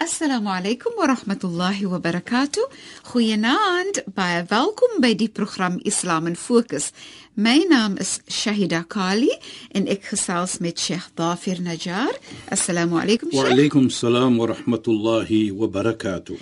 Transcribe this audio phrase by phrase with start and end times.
[0.00, 2.62] Assalamu alaykum wa rahmatullahi wa barakatuh.
[3.10, 6.92] Goeienaand, baie welkom by die program Islam in Fokus.
[7.34, 9.30] My naam is Shahida Kali
[9.74, 12.14] en ek gesels met Sheikh Dafir Najjar.
[12.50, 13.52] Assalamu alaykum Wa Sheikh.
[13.56, 16.38] alaykum salaam wa rahmatullahi wa barakatuh.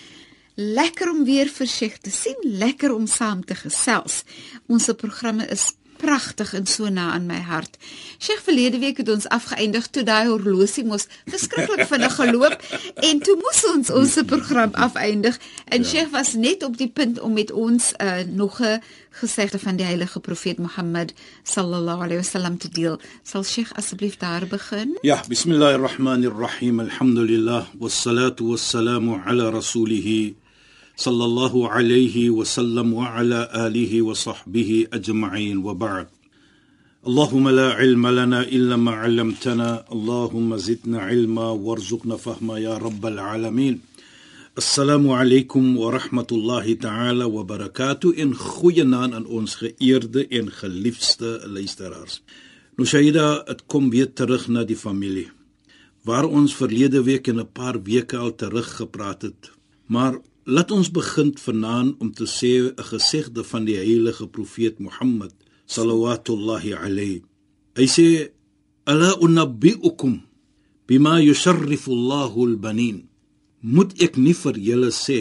[0.56, 4.22] Lekker om weer vir Sheikh te sien, lekker om saam te gesels.
[4.68, 7.76] Ons programme is pragtig en so na aan my hart.
[8.18, 12.54] Sheikh verlede week het ons afgeëindig toe daai horlosie mos verskriklik vinnig geloop
[13.10, 15.88] en toe moes ons ons program afeindig en ja.
[15.88, 18.80] Sheikh was net op die punt om met ons uh, nog 'n
[19.10, 23.00] gesegde van die heilige profeet Mohammed sallallahu alaihi wasallam te deel.
[23.22, 24.98] Sal Sheikh asseblief daar begin?
[25.02, 26.80] Ja, bismillahir rahmanir rahim.
[26.80, 30.34] Alhamdulillah wassalatu wassalamu ala rasulih
[30.95, 36.07] sallallahu alayhi wa sallam wa ala alihi wa sahbihi ajma'in wa ba'd.
[37.01, 43.81] اللهم لا علم لنا إلا ما علمتنا اللهم زدنا علما وارزقنا فهما يا رب العالمين
[44.53, 51.39] Assalamu alaykum wa rahmatullahi ta'ala wa barakatuh in goeie naam aan ons geëerde en geliefde
[51.47, 52.19] luisteraars.
[52.75, 55.29] Nou Shaida, dit kom weer terug na die familie
[56.03, 59.51] waar ons verlede week en 'n paar weke al terug gepraat het.
[59.87, 65.32] Maar laat ons begin vanaand om te sê 'n gesegde van die heilige profeet Mohammed
[65.66, 67.24] sallallahu alayhi.
[67.78, 68.30] Hy sê:
[68.84, 70.22] "Ala unabbiukum
[70.86, 73.08] bima yusharrifu Allahu al-banin."
[73.66, 75.20] moet ek nie vir julle sê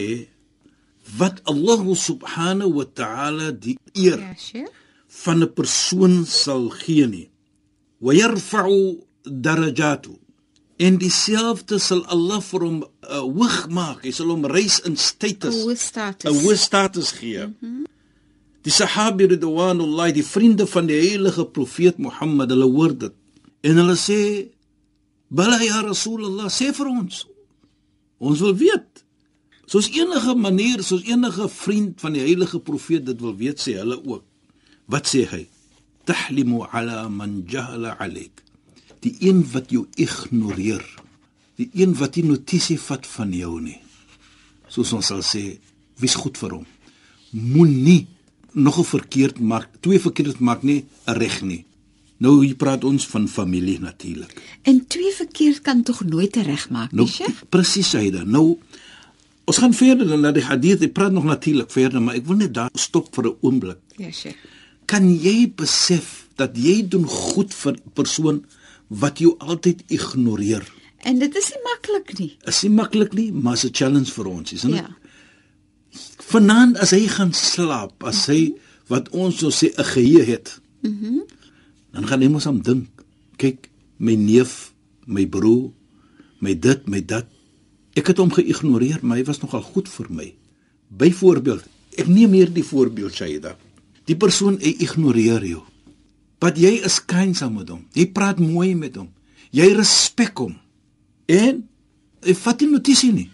[1.18, 4.66] wat Allah subhanahu wa ta'ala die eer Ja,
[5.22, 7.30] van 'n persoon sal gee nie.
[8.00, 10.14] Wa yarfa'u darajatu.
[10.76, 14.02] En dieselfde sal Allah vir hom uh, hoog maak.
[14.04, 16.28] Hy sal hom reis in status, Hoë status.
[16.30, 17.46] 'n hoë status gee.
[17.46, 17.84] Mm -hmm.
[18.66, 23.14] Die Sahabi ridwanullah, die vriende van die heilige profeet Mohammed, hulle hoor dit.
[23.62, 24.50] En hulle sê:
[25.28, 27.26] "Bala ya Rasulullah, sê vir ons,
[28.18, 29.02] Ons wil weet.
[29.66, 33.98] Soos enige manier, soos enige vriend van die heilige profeet dit wil weet, sê hulle
[33.98, 34.24] ook.
[34.92, 35.42] Wat sê hy?
[36.06, 38.44] Tahlimu ala man jahala alayk.
[39.06, 40.82] Die een wat jou ignoreer.
[41.60, 43.78] Die een wat nie notisie vat van jou nie.
[44.68, 45.44] Soos ons sal sê,
[46.02, 46.66] wie's goed vir hom.
[47.30, 48.06] Moenie
[48.56, 51.64] nog 'n verkeerd maak, twee verkeerd maak nie reg nie.
[52.18, 54.32] Nou hier praat ons van familie natuurlik.
[54.62, 57.42] En twee verkeerd kan tog nooit regmaak nie, Nou Sheikh?
[57.48, 58.24] presies Saida.
[58.24, 58.58] Nou
[59.44, 60.82] ons gaan verder dan na die hadith.
[60.82, 63.78] Ek praat nog natuurlik verder, maar ek wil net daar stop vir 'n oomblik.
[63.96, 64.36] Ja, Sheikh.
[64.86, 68.44] Kan jy besef dat jy doen goed vir 'n persoon
[68.88, 70.64] wat jou altyd ignoreer?
[71.06, 72.30] En dit is nie maklik nie.
[72.50, 74.74] Is nie maklik nie, maar is 'n challenge vir ons, is dit?
[74.74, 74.96] Ja.
[76.16, 78.54] Vanaand as hy gaan slaap, as hy
[78.88, 80.60] wat ons so sê 'n geheue het.
[80.82, 81.20] Mhm.
[81.92, 82.88] dan gaan hy mos aan dink.
[83.40, 84.72] Kyk, my neef,
[85.06, 85.70] my broer,
[86.44, 87.26] my dit, my dat.
[87.96, 90.26] Ek het hom geïgnoreer, maar hy was nogal goed vir my.
[90.88, 91.64] Byvoorbeeld,
[91.96, 93.56] ek neem hier die voorbeeld Shaida.
[94.04, 95.62] Die persoon hy ignoreer jou.
[96.40, 97.86] Wat jy is kind saam met hom.
[97.96, 99.08] Jy praat mooi met hom.
[99.50, 100.56] Jy respek hom.
[101.26, 101.62] En
[102.26, 103.30] hy vat nie notisie nie.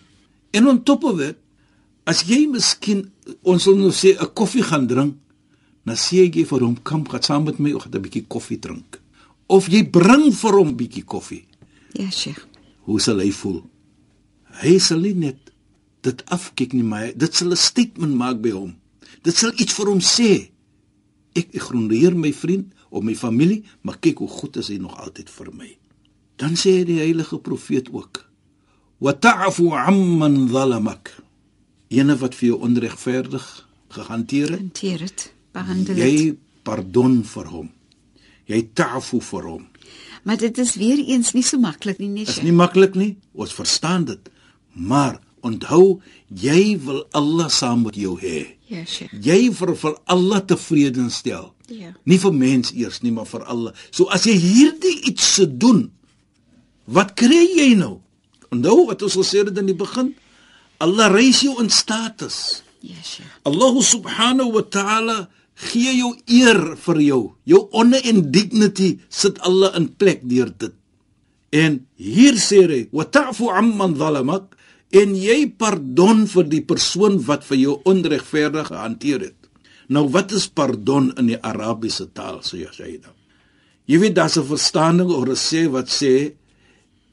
[0.52, 1.38] En on top of it,
[2.08, 3.06] as jy miskien
[3.46, 5.16] ons sal nou sê 'n koffie gaan drink,
[5.84, 8.58] dan sê jy vir hom kom gaan saam met my of gaan 'n bietjie koffie
[8.58, 9.00] drink.
[9.48, 11.44] Of jy bring vir hom bietjie koffie.
[11.92, 12.46] Ja, Sheikh.
[12.86, 13.62] Hoe sal hy voel?
[14.62, 15.52] Hy sal nie net
[16.02, 18.74] dit afkyk nie, maar dit sal 'n statement maak by hom.
[19.22, 20.50] Dit sal iets vir hom sê.
[21.34, 25.30] Ek ignoreer my vriend of my familie, maar kyk hoe goed is hy nog altyd
[25.33, 25.71] vir my.
[26.41, 28.22] Dan sê die heilige profeet ook:
[29.00, 31.12] "Wa ta'fu 'amman zalamak."
[31.92, 35.33] Ene wat vir jou onregverdig gehanteer het, Hanteer dit.
[35.53, 36.04] Behandel dit.
[36.04, 37.71] jy pardon vir hom.
[38.48, 39.66] Jy ta'fu vir hom.
[40.24, 42.44] Maar dit is weer eens nie so maklik nie, nee, Is Sheikh.
[42.44, 43.16] nie maklik nie.
[43.34, 44.30] Ons verstaan dit.
[44.72, 48.47] Maar onthou, jy wil Allah saam met jou hê.
[48.68, 49.12] Ja, Sheikh.
[49.24, 51.54] Jy vir vir Allah tevrede stel.
[51.72, 51.92] Ja.
[52.04, 53.72] Nie vir mens eers nie, maar vir Allah.
[53.91, 55.86] So as jy hierdie iets se doen,
[56.92, 58.01] wat kry jy nou?
[58.53, 60.13] Onthou wat ons gesê het in die begin?
[60.83, 62.60] Allah reis jou in status.
[62.83, 63.30] Ja, Sheikh.
[63.48, 65.19] Allah subhanahu wa ta'ala
[65.71, 67.22] gee jou eer vir jou.
[67.48, 70.75] Jou honor en dignity sit Allah in plek deur dit.
[71.53, 74.57] En hier sê hy, "Wa ta'fu 'amman zalamak"
[74.92, 79.41] en jy pardon vir die persoon wat vir jou onregverdig gehanteer het.
[79.88, 83.08] Nou wat is pardon in die Arabiese taal, sê jy sê dit.
[83.86, 86.32] Jy weet daar's 'n verstaaning oor 'n sê wat sê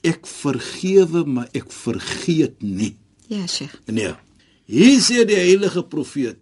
[0.04, 2.96] ek vergewe maar ek vergeet nie.
[3.28, 3.76] Ja, Sheikh.
[3.88, 4.14] Nee.
[4.66, 6.38] Hier sê die heilige profeet,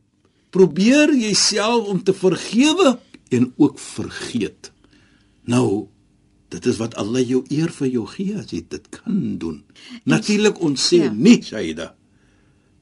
[0.50, 4.72] probeer jouself om te vergewe en ook vergeet.
[5.46, 5.88] Nou,
[6.50, 9.64] dit is wat Allah jou eer vir jou gee as jy dit kan doen.
[10.06, 11.12] Natuurlik ons sê Ja.
[11.12, 11.96] nie Shaida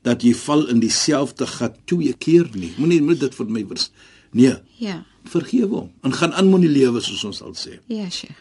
[0.05, 2.71] dat jy val in dieselfde gat twee keer nie.
[2.77, 3.89] Moenie moet dit vir my vers.
[4.35, 5.03] Nee, Ja.
[5.25, 7.79] vergewe hom en gaan aan met die lewe soos ons sal sê.
[7.89, 8.37] Ja, Sheikh.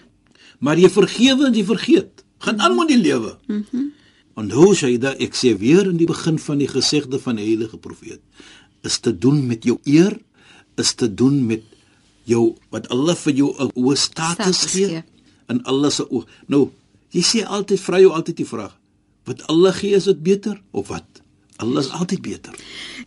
[0.61, 2.25] Maar jy vergewe en jy vergeet.
[2.45, 3.39] Gaan aan met die lewe.
[3.49, 3.63] Mhm.
[3.73, 3.93] Mm
[4.37, 8.19] Onthou Shaida, ek sê weer in die begin van die gesegde van die heilige profeet,
[8.83, 10.17] is te doen met jou eer,
[10.77, 11.63] is te doen met
[12.27, 15.03] jou wat Allah vir jou 'n hoë status Status gee gee.
[15.49, 16.27] in Allah se oog.
[16.49, 16.71] Nou,
[17.11, 18.75] jy sê altyd vra jou altyd die vraag,
[19.25, 21.23] wat Allah gee is dit beter of wat?
[21.63, 22.55] Allah is altyd beter.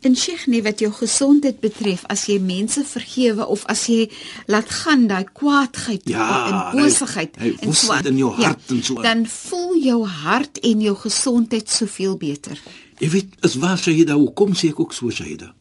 [0.01, 4.05] En Sheikh, nee wat jou gesondheid betref, as jy mense vergewe of as jy
[4.47, 6.27] laat gaan daai kwaadheid Ja,
[6.71, 9.03] en bosigheid hy- hy en so aan, in jou hart en so aan.
[9.03, 12.59] dan voel jou hart en jou gesondheid soveel beter.
[12.99, 15.53] Jy weet, is waar Shahida, hoekom sê ek ook so Shahida?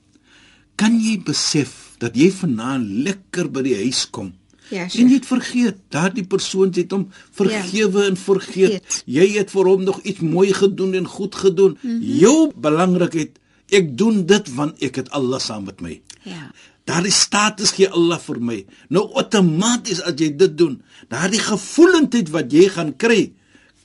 [0.76, 4.32] Kan jy besef dat jy vanaand lekker by die huis kom?
[4.68, 7.08] Ja, en jy het vergeet, daardie persoon het hom
[7.38, 8.78] vergewe en vergeet.
[8.82, 9.02] Vergeet.
[9.06, 11.76] Jy het vir hom nog iets mooi gedoen en goed gedoen.
[11.80, 12.16] Mm -hmm.
[12.22, 16.00] Jou belangrikheid, ek doen dit want ek het Allah saam met my.
[16.22, 16.50] Ja.
[16.86, 18.64] Daardie status gee Allah vir my.
[18.88, 23.32] Nou outomaties as jy dit doen, daardie gevoelendheid wat jy gaan kry,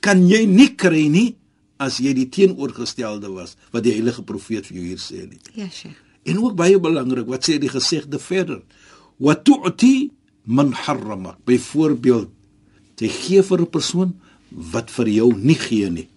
[0.00, 1.34] kan jy nie kry nie
[1.82, 5.40] as jy die teenoorgestelde was wat die heilige profeet vir jou hier sê nie.
[5.54, 5.98] Ja, Sheikh.
[6.22, 8.62] En ook baie belangrik, wat sê die gesegde verder?
[9.18, 10.10] Wa tu'ti
[10.44, 11.38] man harramak.
[11.44, 12.28] Byvoorbeeld,
[12.98, 14.14] jy gee vir 'n persoon
[14.50, 16.08] wat vir jou nie gee nie.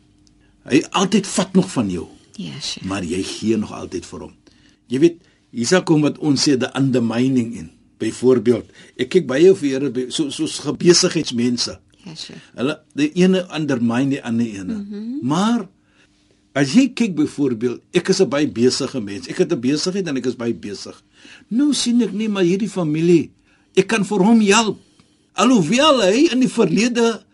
[0.66, 2.86] Hy altyd vat nog van jou Ja, Sheikh.
[2.86, 4.34] maar jy gee nog altyd vir hom.
[4.88, 5.18] Jy weet,
[5.52, 7.70] hiersa kom wat ons sê the undermining in.
[7.98, 8.66] Byvoorbeeld,
[8.98, 11.80] ek kyk baie vir Here so soos gebesigheidsmense.
[12.06, 12.42] Ja, Sheikh.
[12.56, 14.74] Hulle die ene undermine die ander ene.
[14.74, 15.20] Mm -hmm.
[15.24, 15.68] Maar
[16.54, 19.28] as jy kyk byvoorbeeld, ek is 'n baie besige mens.
[19.28, 21.04] Ek het 'n besigheid en ek is baie besig.
[21.48, 23.32] Nou sien ek nie maar hierdie familie,
[23.76, 24.80] ek kan vir hom help.
[25.36, 27.26] Alhoewel hy in die verlede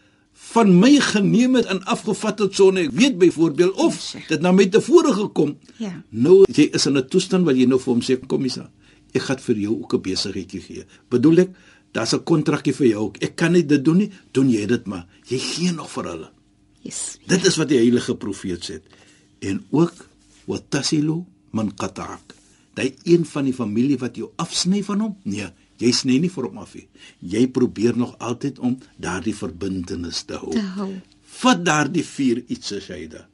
[0.52, 4.66] van my geneem het en afgevat het sonder ek weet byvoorbeeld of dit na my
[4.74, 5.56] tevore gekom.
[5.80, 5.94] Ja.
[6.10, 8.70] Nou jy is in 'n toestand waar jy nou vir hom sê kom hiersa.
[9.14, 10.86] Ek gaan vir jou ook 'n besigheidjie gee.
[11.10, 11.50] Bedoel ek,
[11.94, 13.18] daar's 'n kontrakkie vir jou ook.
[13.22, 14.12] Ek kan nie dit doen nie.
[14.32, 15.08] Doen jy dit maar.
[15.28, 16.30] Jy gee nog vir hulle.
[16.82, 17.18] Yes.
[17.28, 18.82] Dit is wat die heilige profeet sê.
[19.40, 19.94] En ook
[20.46, 22.36] watasilu man qata'ak.
[22.74, 25.18] Daai een van die familie wat jou afsny van hom?
[25.24, 25.50] Nee,
[25.82, 26.88] jy sny nie vir hom af nie.
[27.22, 30.54] Jy probeer nog altyd om daardie verbintenis te hou.
[30.54, 30.92] Te hou.
[31.42, 33.28] Vat daardie vier iets as jy dit.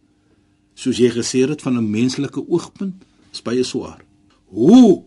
[0.77, 2.95] Soos jy gesê het van 'n menslike oogpunt,
[3.33, 4.01] is baie swaar.
[4.45, 5.03] Hoe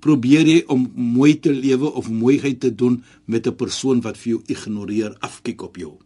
[0.00, 4.32] probeer jy om mooi te lewe of mooiheid te doen met 'n persoon wat vir
[4.32, 5.98] jou ignoreer, afkyk op jou?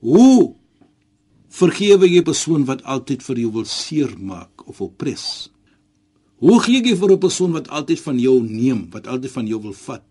[0.00, 0.54] Hoe
[1.48, 5.50] vergewe jy 'n persoon wat altyd vir jou wil seermaak of opres?
[6.40, 9.62] Hoe gee jy vir 'n persoon wat altyd van jou neem, wat altyd van jou
[9.62, 10.02] wil vat?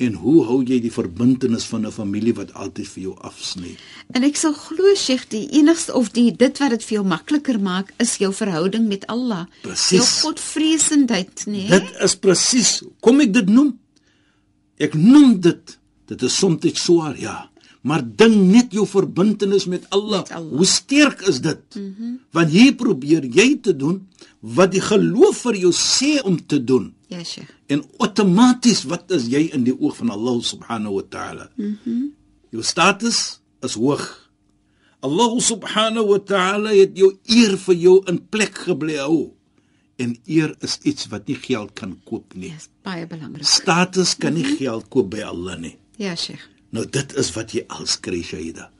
[0.00, 3.76] En hoe hou jy die verbintenis van 'n familie wat altyd vir jou afsny?
[4.16, 7.92] En ek sal glo Sheikh, die enigste of die dit wat dit veel makliker maak
[7.98, 9.46] is jou verhouding met Allah.
[9.62, 9.98] Presies.
[9.98, 11.68] Jou godvreesendheid, nee.
[11.68, 12.82] Dit is presies.
[13.00, 13.78] Kom ek dit noem?
[14.78, 15.78] Ek noem dit.
[16.10, 17.50] Dit is soms swaar, ja.
[17.86, 20.24] Maar dink net jou verbintenis met Allah.
[20.26, 20.56] Met Allah.
[20.58, 21.62] Hoe sterk is dit?
[21.74, 22.20] Mm -hmm.
[22.30, 24.08] Want hier probeer jy te doen
[24.40, 26.94] wat die geloof vir jou sê om te doen.
[27.06, 27.50] Ja, Sheikh.
[27.66, 31.50] En outomaties wat is jy in die oog van Allah subhanahu wa ta'ala?
[31.56, 31.76] Mhm.
[31.84, 32.08] Mm
[32.50, 34.30] jou status is hoog.
[35.00, 39.30] Allah subhanahu wa ta'ala het jou eer vir jou in plek gebly hou.
[39.96, 42.50] En eer is iets wat nie geld kan koop nie.
[42.50, 43.46] Dis baie belangrik.
[43.46, 45.76] Status kan nie geld koop by Allah nie.
[46.00, 46.46] Ja, Sheikh.
[46.72, 48.70] Nou dit is wat jy als kry, Shaida.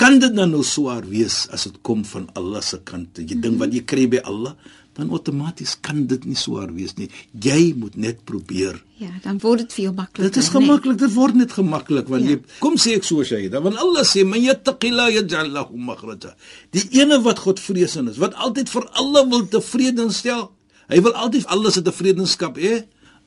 [0.00, 3.20] Kan dit dan nou swaar wees as dit kom van Allah se kant?
[3.20, 4.54] Jy dink wat jy kry by Allah,
[4.96, 7.06] dan outomaties kan dit nie swaar wees nie.
[7.44, 8.80] Jy moet net probeer.
[9.00, 10.24] Ja, dan word dit vir jou makliker.
[10.30, 12.30] Dit is gemaklik, dit word net gemaklik want Ja.
[12.34, 16.34] jy kom sê ek so Shaida, want Allah sê man yattaqilla yaj'al lahu makhraja.
[16.72, 20.50] Die ene wat God vreesend is, wat altyd vir Allah wil tevrede stel.
[20.88, 22.82] Hy wil altyd Allah se tevredenskap hê.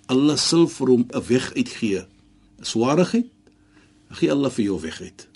[0.10, 2.06] Allah sal vir hom 'n weg uitgee.
[2.60, 3.26] 'n Swaarigheid
[4.10, 5.28] gee Allah vir jou weg uit.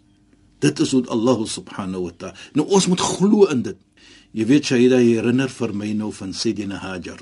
[0.59, 2.35] Dit is hoe Allah subhanahu wa ta'ala.
[2.53, 3.77] Nou ons moet glo in dit.
[4.31, 7.19] Jy weet Shaida, jy herinner vir my nou van Sayyidina Hajar.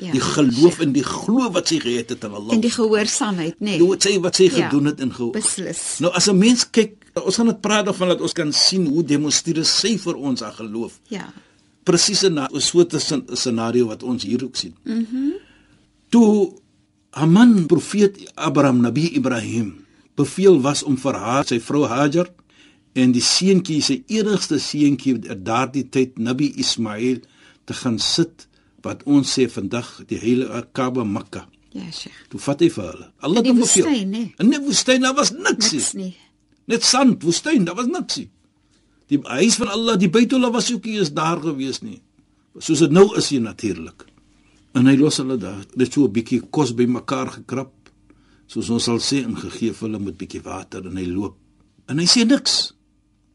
[0.00, 2.54] Ja, die geloof in die glo wat sy gehet het aan Allah.
[2.54, 3.78] En die gehoorsaamheid, nê.
[3.78, 5.32] Hoe wat sy wat sy Ja, gedoen het in gehou.
[5.32, 5.98] Beslis.
[6.00, 9.02] Nou as 'n mens kyk, ons gaan dit praat daarvan dat ons kan sien hoe
[9.04, 11.00] demonstreer sy vir ons haar geloof.
[11.08, 11.32] Ja.
[11.82, 14.74] Presies 'n soort sen- scenario wat ons hier ook sien.
[14.84, 14.96] Mhm.
[15.12, 15.32] Mm
[16.08, 16.52] Toe
[17.10, 22.28] Haman profeet Abraham Nabi Ibrahim beveel was om vir haar sy vrou Hajar
[22.94, 27.22] en die seentjie sy enigste seentjie daardie tyd Nabi Ismail
[27.66, 28.46] te gaan sit
[28.86, 31.46] wat ons sê vandag die hele Kaaba Mekka.
[31.74, 32.26] Ja, Sheikh.
[32.30, 33.08] Toe vat hy vir hulle.
[33.26, 33.86] Allah het beveel.
[33.86, 34.28] woestyn, nee.
[34.42, 35.72] In die woestyn daar was niks.
[35.74, 36.12] Niks nie.
[36.70, 38.28] Net sand, woestyn, daar was niks nie.
[39.10, 41.98] Die huis van Allah, die Baitullah was ook nie eens daar gewees nie.
[42.58, 44.06] Soos dit nou is hier natuurlik.
[44.74, 45.64] En hy los hulle daar.
[45.74, 47.72] Dit so 'n bietjie kos bymekaar gekrap.
[48.46, 51.36] Soos ons sal sê ingegee vir hulle met bietjie water en hy loop.
[51.88, 52.74] En hy sê niks.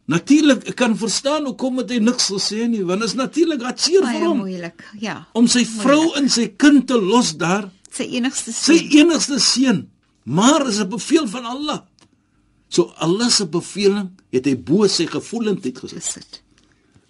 [0.08, 4.27] Natuurlik, ek kan verstaan hoekom het hy niks gesê nie, want is natuurlik hartseer vir
[4.27, 4.84] hom moeilik.
[5.01, 5.27] Ja.
[5.34, 8.92] om sy vrou en sy kind te los daar Sy enigste sy seun.
[9.00, 9.89] enigste seun.
[10.25, 11.82] Maar is 'n bevel van Allah.
[12.70, 16.04] So Allah se beveling het hy bo sy gevoelendheid gesit.
[16.04, 16.42] gesit.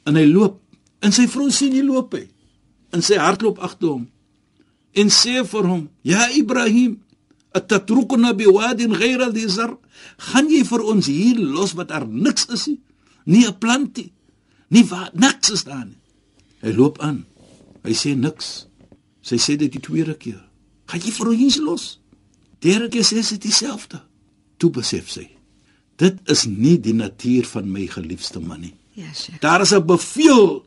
[0.05, 0.61] En hy loop.
[1.01, 2.27] En sy vrou sien hy loop hy.
[2.91, 4.07] En sy hart loop agter hom.
[4.95, 7.01] En sê vir hom: "Ja Ibrahim,
[7.51, 9.77] atatrukuna biwadin ghayra dhi zar?
[10.17, 12.79] Gaan jy vir ons hier los wat daar niks is nie?
[13.25, 14.83] Nie 'n plant nie.
[14.89, 15.99] Wat niks is daar nie."
[16.61, 17.25] Hy loop aan.
[17.83, 18.67] Hy sê niks.
[19.21, 20.43] Sy sê dit die tweede keer.
[20.85, 21.99] Gaan jy vir ons los?
[22.59, 24.01] Derde keer sê sy dieselfde.
[24.57, 25.29] Toe besef sy:
[25.97, 28.73] Dit is nie die natuur van my geliefde man nie.
[28.95, 29.41] Ja, Sheikh.
[29.41, 30.65] Daar is 'n bevel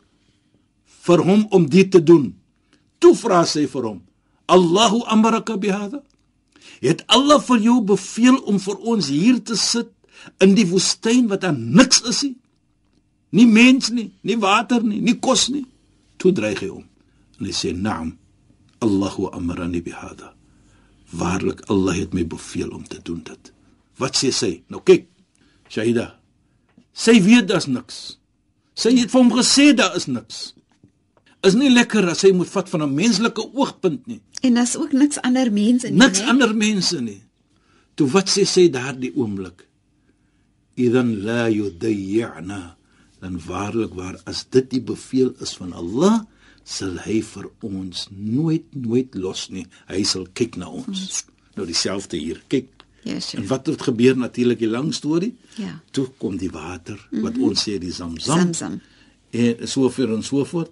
[1.07, 2.35] vir hom om dit te doen.
[2.99, 4.03] Toe vra sy vir hom:
[4.49, 6.03] "Allahu amaraka bihada?"
[6.81, 9.91] Het Allah vir jou beveel om vir ons hier te sit
[10.43, 12.37] in die woestyn wat daar niks is nie?
[13.31, 15.67] Nie mens nie, nie water nie, nie kos nie.
[16.17, 16.87] Toe dreig hy hom
[17.39, 18.17] en hy sê: "Naam.
[18.81, 20.35] Allahu amarani bihada."
[21.11, 23.53] Waarlik Allah het my beveel om te doen dit.
[23.97, 24.63] Wat sê sy?
[24.69, 25.07] Nou kyk,
[25.69, 26.19] Shahida.
[26.93, 28.19] Sy weet daar's niks.
[28.79, 30.53] Sy het vir hom gesê daar is niks.
[31.47, 34.21] Is nie lekker as hy moet vat van 'n menslike oogpunt nie.
[34.43, 35.99] En daar's ook niks ander mense nie.
[35.99, 36.27] Niks né?
[36.27, 37.23] ander mense nie.
[37.95, 39.67] Toe wat sê sy daardie oomblik?
[40.75, 42.77] Idan la yudayyana.
[43.21, 46.21] Dan waarlik waar as dit die bevel is van Allah,
[46.65, 49.67] sal hy vir ons nooit nooit los nie.
[49.89, 51.25] Hy sal kyk na ons.
[51.57, 52.43] Nou dieselfde hier.
[52.49, 52.69] Kyk.
[53.03, 53.49] Ja, En Sheikh.
[53.49, 55.37] wat het gebeur natuurlik die lang storie?
[55.57, 55.81] Ja.
[55.91, 58.39] Toe kom die water wat ons sê die Zamzam.
[58.39, 58.81] Zamzam.
[59.31, 60.71] En so ver en so voort.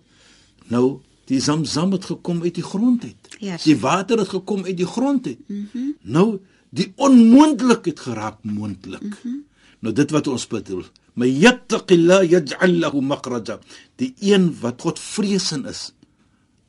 [0.69, 3.37] Nou, die Zamzam het gekom uit die grond uit.
[3.39, 5.39] Ja, die water het gekom uit die grond uit.
[5.47, 5.97] Mm -hmm.
[6.03, 6.39] Nou,
[6.71, 9.03] die onmoontlik het geraak moontlik.
[9.03, 9.45] Mm -hmm.
[9.79, 10.85] Nou dit wat ons bedoel.
[11.17, 13.59] My yattaqillah yaj'al lahu makhraja.
[14.01, 15.91] Die een wat God vreesin is.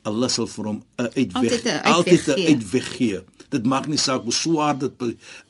[0.07, 3.19] Allah sal vir hom 'n uitweg Altyd 'n uitweg gee.
[3.49, 4.91] Dit maak nie saak hoe swaar dit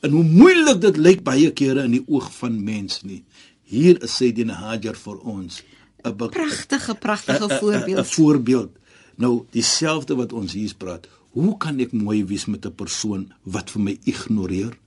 [0.00, 3.24] en hoe moeilik dit lyk baie kere in die oog van mens nie.
[3.62, 5.62] Hier is Sayyidina Hajar vir ons
[6.04, 8.06] 'n Pragtige, pragtige 'n- 'n- voorbeeld.
[8.06, 8.70] voorbeeld.
[9.16, 11.08] Nou dieselfde wat ons hier praat.
[11.30, 14.78] Hoe kan ek mooi wees met 'n persoon wat vir my ignoreer?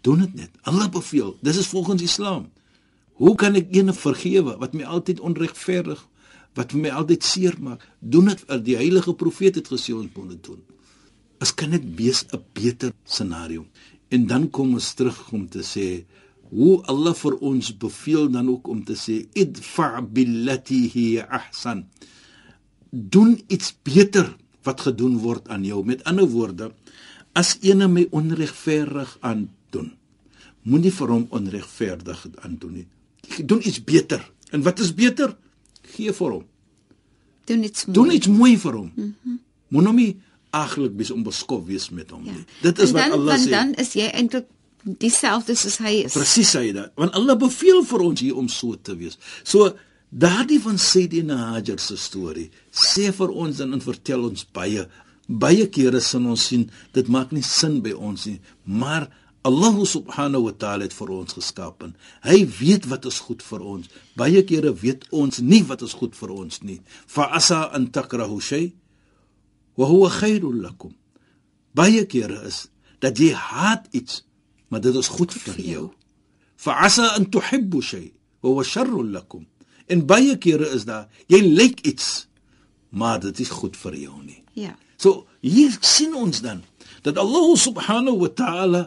[0.00, 0.50] Doen dit net.
[0.62, 1.36] Allah beveel.
[1.42, 2.50] Dis is volgens Islam.
[3.12, 6.06] Hoe kan ek ene vergewe wat my altyd onregverdig,
[6.54, 7.88] wat vir my altyd seermaak?
[7.98, 8.44] Doen dit.
[8.64, 10.62] Die heilige profeet het gesê ons moet dit doen.
[11.38, 13.66] As kan dit wees 'n beter scenario.
[14.08, 16.04] En dan kom ons terug om te sê
[16.50, 21.84] hoe Allah vir ons beveel dan ook om te sê idfa billati hi ahsan
[22.90, 24.32] doen iets beter
[24.66, 25.84] wat gedoen word aan jou.
[25.86, 26.72] Met ander woorde,
[27.32, 29.92] as ene my onregverdig aandoen,
[30.62, 32.86] moenie vir hom onregverdig aandoen nie.
[33.46, 34.24] Doen iets beter.
[34.50, 35.36] En wat is beter?
[35.94, 36.44] Gee vir hom.
[37.46, 37.94] Doen iets mooi.
[37.94, 38.92] Doen iets mooi vir hom.
[38.96, 39.38] Mm -hmm.
[39.68, 42.32] Moenie aglik wees onbeskof wees met hom Ja.
[42.32, 42.44] nie.
[42.62, 43.50] Dit is En wat dan, Allah sê.
[43.50, 44.46] dan is jy eintlik
[44.82, 46.16] dieselfde soos hy is.
[46.16, 46.90] Presies hy dit.
[47.00, 49.18] Want Allah beveel vir ons hier om so te wees.
[49.44, 49.70] So
[50.10, 54.86] daardie van Sayyidina Hajar se storie sê vir ons en, en vertel ons baie
[55.30, 59.06] baie kere sin ons sien dit maak nie sin by ons nie, maar
[59.46, 61.86] Allah subhanahu wa ta'ala het vir ons geskaap.
[62.26, 63.86] Hy weet wat is goed vir ons.
[64.12, 66.76] Baie kere weet ons nie wat is goed vir ons nie.
[67.08, 68.74] Fa asa an takrahu shay
[69.80, 70.92] wa huwa khairul lakum.
[71.72, 72.66] Baie kere is
[73.00, 74.26] dat jy haat iets,
[74.70, 75.86] maar dit is goed vir jou.
[76.60, 79.46] Fa'asa an tuhibbu shay wa huwa sharrun lakum.
[79.90, 82.28] En baie kere is daar jy lyk iets,
[82.94, 84.42] maar dit is goed vir jou nie.
[84.54, 84.76] Ja.
[85.00, 86.62] So hier sien ons dan
[87.02, 88.82] dat Allah subhanahu wa ta'ala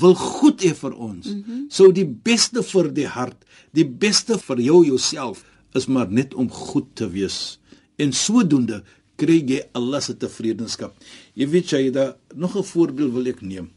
[0.00, 1.26] wil goed hê vir ons.
[1.26, 1.64] Mm -hmm.
[1.68, 6.50] So die beste vir die hart, die beste vir jou jouself is maar net om
[6.50, 7.60] goed te wees.
[7.96, 8.82] En sodoende
[9.16, 10.94] kry jy Allah se tevredenskap.
[11.34, 13.70] Jy weet jy, daar nog 'n voorbeeld wil ek neem.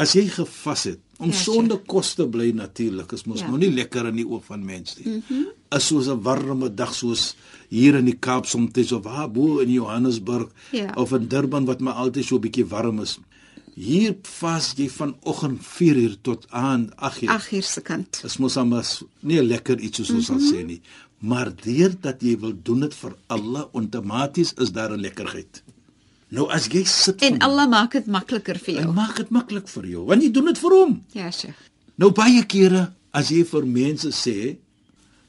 [0.00, 3.48] As jy gevas het, om Ja, sonder kos te bly natuurlik, is mos Ja.
[3.48, 5.06] nou nie lekker in die oë van mense nie.
[5.06, 5.16] Mhm.
[5.16, 5.46] Mm -hmm.
[5.68, 7.34] As soos 'n warme dag soos
[7.68, 10.92] hier in die Kaap soms of waar bo in Johannesburg Ja.
[10.96, 13.18] of in Durban wat maar altyd so 'n bietjie warm is.
[13.74, 17.28] Hier vas jy vanoggend 4uur tot aan 8uur.
[17.28, 18.18] Ag hier se kant.
[18.22, 20.38] Dis mos amas nie lekker iets soos ons Mhm.
[20.40, 20.80] sal sê nie.
[21.18, 25.62] Maar deurdat jy wil doen dit vir Allah, outomaties is daar 'n lekkerheid.
[26.30, 28.92] Nou as jy sit En Allah maak dit makliker vir hy jou.
[28.94, 30.92] maak dit maklik vir jou, want jy doen dit vir hom.
[31.12, 31.58] Ja, Sheikh.
[31.98, 34.56] Nou baie kere as jy vir mense sê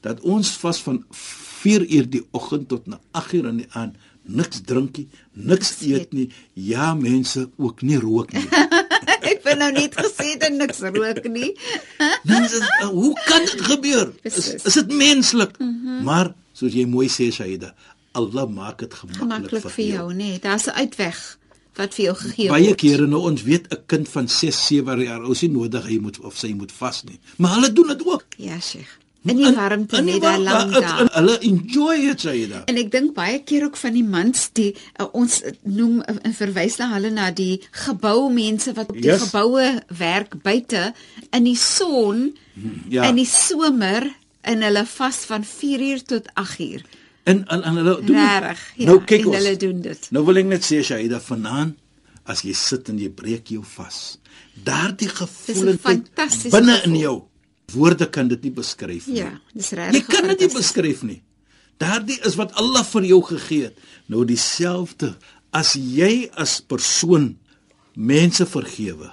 [0.02, 3.94] dat ons vas van 4 uur die oggend tot na 8 uur in die aand
[4.24, 6.12] niks drinkie, niks Niks eet.
[6.12, 6.28] nie.
[6.54, 8.46] Ja, mense ook nie rook nie.
[9.22, 11.52] Ek het nou net gesê dat niks rook nie.
[12.28, 14.12] Nou, is dit- hoe kan dit gebeur?
[14.22, 15.58] Is, is dit menslik?
[15.58, 16.02] Mm -hmm.
[16.04, 17.74] Maar soos jy mooi sê Shaida,
[18.12, 20.38] Allah maak dit gemaklik, vir jou, nee.
[20.38, 21.38] Daar's 'n uitweg
[21.74, 22.76] wat vir jou gegee Baie word.
[22.80, 25.98] kere nou ons weet 'n kind van 6, 7 jaar oud is nie nodig hy
[25.98, 27.18] moet of sy moet vas nie.
[27.36, 28.24] Maar hulle doen dit ook.
[28.36, 28.98] Ja, Sheikh.
[29.24, 31.08] In die warmte net daar lank daar.
[31.14, 32.62] Hulle enjoy dit Shaida.
[32.66, 36.34] En ek dink baie keer ook van die mans die uh, ons noem uh, en
[36.34, 39.22] verwys na hulle na die geboumense wat op die Yes.
[39.22, 40.92] geboue werk buite
[41.30, 42.34] in die son
[42.88, 43.04] Ja.
[43.08, 44.10] in die somer
[44.42, 46.82] en hulle vas van 4 uur tot 8 uur.
[47.24, 48.16] En en, en hulle doen.
[48.16, 48.62] Regtig.
[48.76, 49.36] Ja, nou kyk ons.
[49.36, 50.08] hulle doen dit.
[50.10, 51.76] Nou wil ek net sê Shaida vanaand
[52.26, 54.18] as jy sit en jy breek jou vas.
[54.64, 56.92] Daardie fantastiese binne gevoel.
[56.92, 57.16] in jou.
[57.72, 59.20] Woorde kan dit nie beskryf nie.
[59.22, 60.06] Ja, dis Jy regtig.
[60.12, 61.22] kan dit nie beskryf nie.
[61.78, 63.78] Daardie is wat Allah vir jou gegee het.
[64.08, 65.14] Nou dieselfde
[65.52, 67.36] as jy as persoon
[67.94, 69.10] mense vergewe.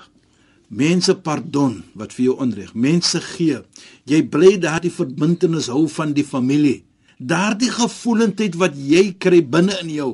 [0.70, 2.74] Mense pardon wat vir jou onreg.
[2.76, 3.62] Mense gee.
[4.06, 6.84] Jy bly daardie verbintenis hou van die familie.
[7.20, 10.12] Daardie gevoelendheid wat jy kry binne in jou.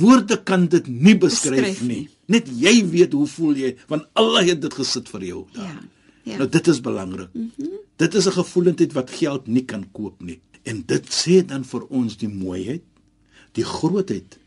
[0.00, 1.96] Woorde kan dit nie beskryf Beskryf nie.
[1.96, 2.08] nie.
[2.32, 5.42] Net jy weet hoe voel jy want Allah het dit gesit vir jou.
[5.52, 5.66] daar.
[5.74, 5.80] Ja.
[6.24, 6.36] Ja.
[6.38, 7.28] Nou dit is belangrik.
[7.34, 7.78] Mm -hmm.
[7.96, 10.40] Dit is 'n gevoelendheid wat geld nie kan koop nie.
[10.62, 12.82] En dit sê dan vir ons die mooiheid,
[13.52, 14.38] die grootheid.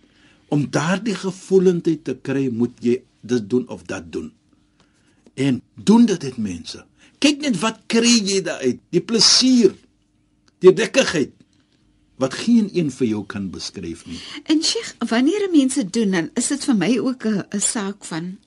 [0.48, 4.32] Om daardie gevoelendheid te kry, moet jy dit doen of dat doen.
[5.34, 6.86] En doen dit dit mense.
[7.20, 8.80] Kyk net wat kry jy daaruit?
[8.90, 9.76] Die plesier,
[10.60, 11.32] die lekkigheid
[12.18, 14.20] wat geen een vir jou kan beskryf nie.
[14.44, 18.38] En Sheikh, wanneer mense doen dan is dit vir my ook 'n saak van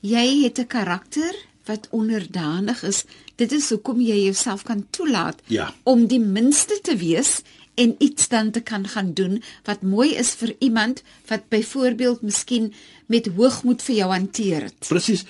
[0.00, 1.34] jy het 'n karakter
[1.64, 3.04] wat onderdanig is.
[3.36, 5.74] Dit is hoekom jy jouself kan toelaat Ja.
[5.82, 7.42] om die minste te wees
[7.74, 12.72] en iets dan te kan gaan doen wat mooi is vir iemand wat byvoorbeeld miskien
[13.06, 14.86] met hoogmoed vir jou hanteer het.
[14.88, 15.24] Presies.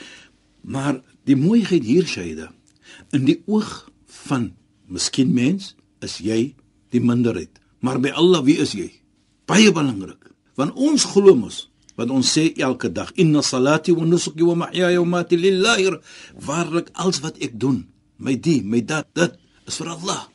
[0.60, 2.52] Maar die mooiheid hier Shaida,
[3.12, 4.52] in die oog van
[4.86, 6.54] miskien mens is jy
[6.90, 8.88] die minderheid, maar by Allah wie is jy?
[9.44, 10.32] Baie belangrik.
[10.56, 11.66] Want ons glo mos
[11.98, 15.90] wat ons sê elke dag inna salati wa nusuki wa mahyaya wa mamati lillahi
[16.46, 17.84] waarlik alles wat ek doen
[18.18, 19.36] my die my dat dit
[19.68, 20.26] is vir Allah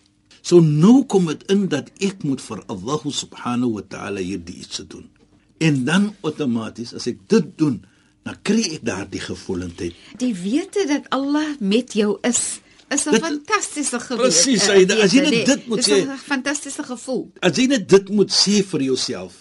[0.41, 4.83] so nou kom dit in dat ek moet vir Allah subhanahu wa ta'ala hierdie iets
[4.87, 5.07] doen
[5.59, 7.81] en dan outomaties as ek dit doen
[8.23, 13.99] dan kry ek daardie gevoelendheid Die wete dat Allah met jou is is 'n fantastiese
[13.99, 14.17] gevoel.
[14.25, 15.95] Presies, Aida, as jy net dit moet sê.
[16.01, 17.31] Dis 'n fantastiese gevoel.
[17.41, 19.33] as jy net dit moet sê vir jouself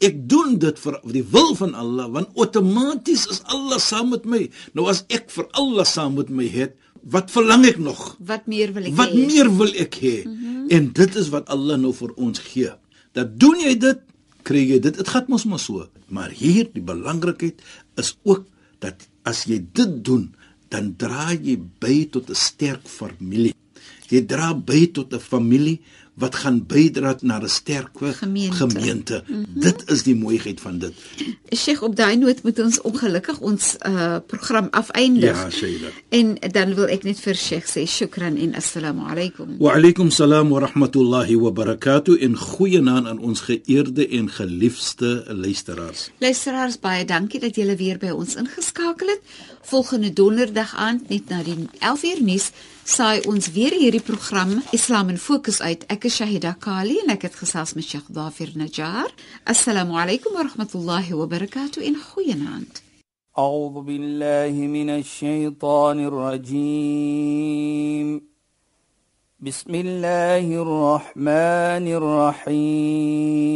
[0.00, 4.48] ek doen dit vir die wil van Allah want outomaties is Allah saam met my
[4.72, 8.72] nou as ek vir Allah saam met my het wat verlang ek nog Wat meer
[8.72, 9.26] wil ek wat hê?
[9.26, 10.66] meer wil ek hê mm -hmm.
[10.70, 12.70] en dit is wat Allah nou vir ons gee
[13.12, 13.98] dat doen jy dit
[14.42, 17.60] kry jy dit dit gaan mos maar so maar hier die belangrikheid
[17.96, 18.46] is ook
[18.78, 20.34] dat as jy dit doen
[20.70, 23.54] dan dra jy by tot 'n sterk familie.
[24.10, 25.80] Jy dra by tot 'n familie
[26.20, 28.56] wat gaan bydra na 'n sterk Gemeente.
[28.56, 29.22] gemeente.
[29.26, 29.60] Mm -hmm.
[29.60, 30.94] dit is die mooiheid van dit
[31.56, 35.36] Sheikh, op daai noot moet ons ongelukkig ons uh program afeindig.
[35.36, 35.88] Ja, Sheila.
[36.08, 39.56] En dan wil ek net vir Sheikh sê shukran en assalamu alaykum.
[39.58, 46.10] Wa alaykum salaam wa rahmatullahi wa barakatuh en goeienaand aan ons geëerde en geliefde luisteraars.
[46.18, 49.20] Luisteraars, baie dankie dat julle weer by ons ingeskakel het.
[49.62, 52.50] Volgende donderdag aand net na die 11uur nuus
[52.89, 55.85] saai ons weer hierdie program Islam in Fokus uit.
[55.89, 59.09] Ek is Shahida Kali en ek het gesels met Sheikh Dafir Najjar.
[59.43, 62.81] Assalamu alaykum wa rahmatullahi wa barakatuh en goeienaand.
[63.37, 67.27] أعوذ بالله من الشيطان الرجيم
[69.39, 71.85] بسم الله الرحمن
[72.47, 73.55] الرحيم